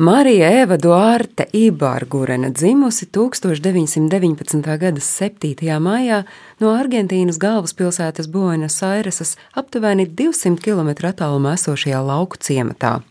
[0.00, 4.78] Marija Eva Duarte Ibārgurena dzimusi 1919.
[4.78, 5.74] gada 7.
[5.76, 6.22] maijā
[6.60, 13.02] no Argentīnas galvaspilsētas Buenas Airesas aptuveni 200 km attālumā esošajā lauku ciematā.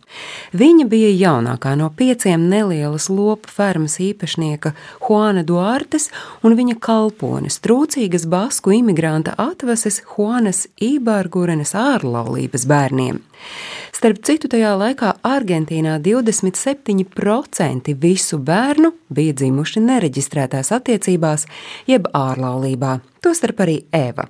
[0.58, 6.10] Viņa bija jaunākā no pieciem nelielas lopu fermas īpašnieka Juana Duartes
[6.42, 13.22] un viņa kalpones, trūcīgas basku imigranta atvases Juanas Ibārgurenes ārlaulības bērniem.
[14.00, 21.44] Starp citu, tajā laikā Argentīnā 27% visu bērnu bija dzimuši nereģistrētās attiecībās,
[21.84, 24.30] jeb ārlaulībā, tostarp arī Eva.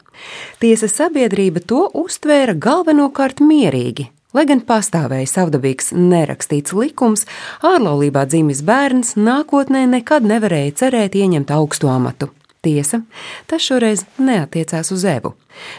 [0.58, 7.26] Tiesa sabiedrība to uztvēra galvenokārt mierīgi, Lai gan pastāvēja savdabīgs nerakstīts likums,
[7.66, 12.30] ārlaulībā dzimis bērns nākotnē nekad nevarēja cerēt ieņemt augstu amatu.
[12.60, 13.02] Tiesa,
[13.48, 15.34] tas šoreiz neatiecās uz Evu.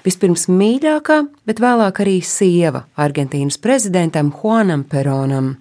[0.04, 5.58] Vispirms mīļākā, bet vēlāk arī sieva Argentīnas prezidentam Juanam Peronam.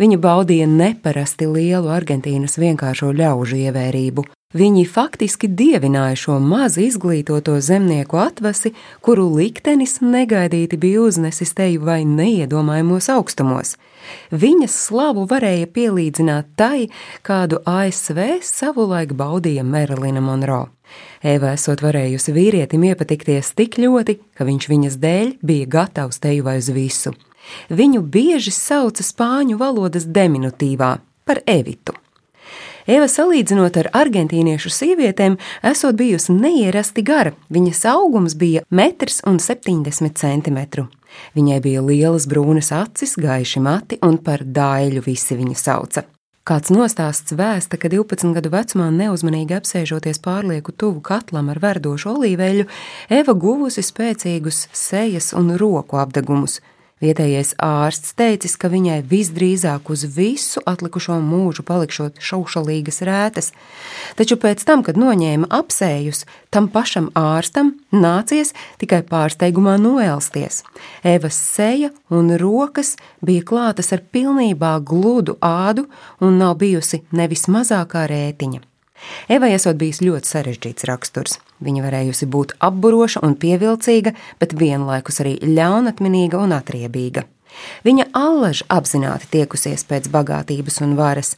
[0.00, 4.26] Viņa baudīja neparasti lielu Argentīnas vienkāršo ļaužu ievērību.
[4.54, 8.70] Viņi faktiski dievināja šo maz izglītoto zemnieku atvasi,
[9.02, 13.74] kuru liktenis negaidīti bija uznesis teju vai neiedomājamos augstumos.
[14.30, 16.86] Viņas slavu varēja pielīdzināt tai,
[17.26, 20.70] kādu ASV savulaik baudīja Marilina Monroe.
[21.26, 26.60] Eva esot varējusi vīrietim iepatikties tik ļoti, ka viņš viņas dēļ bija gatavs teju vai
[26.62, 27.16] uz visu.
[27.66, 31.98] Viņu bieži sauca spāņu valodas diminutīvā par Evitu.
[32.86, 37.32] Eva salīdzinot ar argentīniešu sievietēm, esot bijusi neierasti gara.
[37.50, 40.86] Viņas augums bija 1,70 cm.
[41.34, 46.06] Viņai bija lielas brūnas acis, gaiši mati un par dāļu visi viņu sauca.
[46.46, 52.68] Kāds nostāsts vēsta, ka 12 gadu vecumā neuzmanīgi apsēžoties pārlieku tuvu katlam ar verdošu olīveļu,
[53.10, 56.60] Eva guvusi spēcīgus sejas un roku apdegumus.
[56.96, 63.50] Vietējais ārsts teicis, ka viņai visdrīzāk uz visu atlikušo mūžu palikšot šaušalīgas rētas,
[64.16, 70.62] taču pēc tam, kad noņēma apsējus, tam pašam ārstam nācies tikai pārsteigumā noelsties.
[71.04, 75.84] Evas seja un rokas bija klātas ar pilnībā gludu ādu
[76.24, 78.64] un nav bijusi nevis mazākā rētiņa.
[79.28, 81.38] Evai esot bijis ļoti sarežģīts raksturs.
[81.64, 87.24] Viņa varējusi būt apburoša un pievilcīga, bet vienlaikus arī ļaunatminīga un atriebīga.
[87.86, 91.36] Viņa allaž apzināti tiekusies pēc bagātības un varas.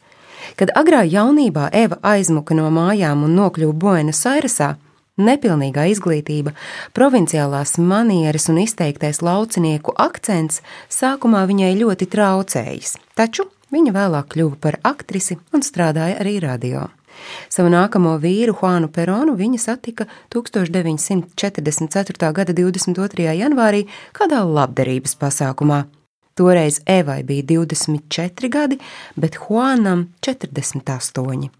[0.59, 4.77] Kad agrā jaunībā Eva aizmuka no mājām un nokļuva Buenas Airesā,
[5.19, 6.55] nepilnīgā izglītība,
[6.95, 10.63] provinciālās manieres un izteiktais laucinieku akcents
[10.95, 16.87] sākumā viņai ļoti traucējis, taču viņa vēlāk kļuva par aktrisi un strādāja arī radio.
[17.49, 22.33] Savu nākamo vīru, Juanu Peronu, viņa satika 1944.
[22.33, 23.34] gada 22.
[23.39, 23.87] janvārī
[24.17, 25.84] kādā labdarības pasākumā.
[26.39, 28.79] Toreiz Evai bija 24 gadi,
[29.17, 31.51] bet Juanam 48.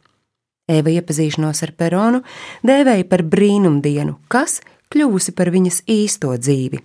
[0.69, 2.20] Eva iepazīšanos ar Peronu
[2.66, 4.60] dēvēja par brīnumdienu, kas
[4.92, 6.78] kļuvusi par viņas īsto dzīvi.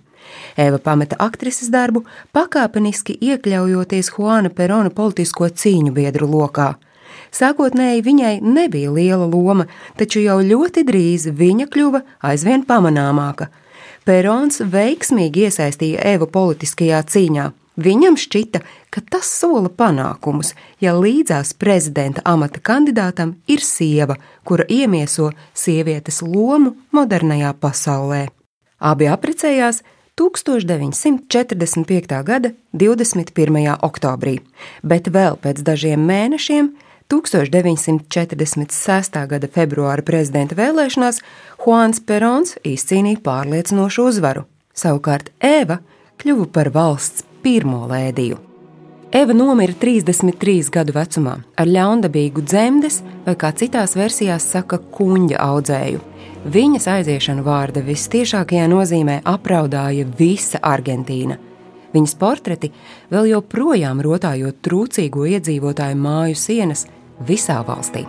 [0.56, 6.72] Eva pameta aktrises darbu, pakāpeniski iekļaujoties Juana Perona politisko cīņu biedru lokā.
[7.34, 9.66] Sākotnēji viņai nebija liela loma,
[9.98, 13.48] taču jau ļoti drīz viņa kļuva aizvien pamanāmāka.
[14.06, 17.50] Perons veiksmīgi iesaistīja Evu politiskajā cīņā.
[17.74, 18.60] Viņam šķita,
[18.94, 24.14] ka tas sola panākumus, ja līdzās prezidenta amata kandidātam ir sieva,
[24.46, 28.30] kura iemieso sievietes lomu modernajā pasaulē.
[28.78, 29.82] Abi apprecējās
[30.14, 32.14] 1945.
[32.22, 33.74] gada 21.
[33.82, 34.38] oktobrī,
[34.86, 36.70] bet vēl pēc dažiem mēnešiem
[37.12, 39.26] 1946.
[39.28, 41.20] gada februāra prezidenta vēlēšanās
[41.64, 44.44] Juans Perons izcīnīja pārliecinošu uzvaru.
[44.74, 45.78] Savukārt Eva
[46.20, 48.38] kļuva par valsts pirmo lēdiju.
[49.14, 56.00] Eva nomira 33 gadu vecumā ar ļaundabīgu dzemdes, vai kā citās versijās saka, kuņģa audzēju.
[56.50, 61.38] Viņas aiziešanu vārda vistiešākajā nozīmē apraudāja visa Argentīna.
[61.94, 62.72] Viņas portreti
[63.12, 66.88] vēl joprojām rotājot trūcīgo iedzīvotāju māju sienas
[67.22, 68.02] visā valstī.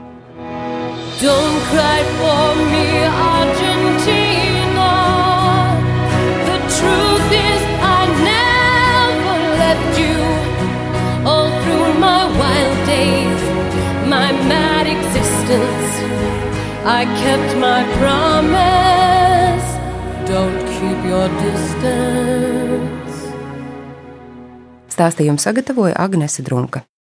[1.22, 4.90] Don't cry for me, Argentina.
[6.50, 8.02] The truth is, I
[8.32, 10.18] never left you.
[11.30, 13.44] All through my wild days,
[14.10, 15.92] my mad existence,
[16.84, 19.68] I kept my promise.
[20.28, 22.45] Don't keep your distance.
[24.96, 26.86] Stāstījumu sagatavoja Agnese Drunka.